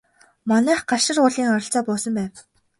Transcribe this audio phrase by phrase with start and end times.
[0.49, 2.33] Манайх Галшар уулын ойролцоо буусан байв.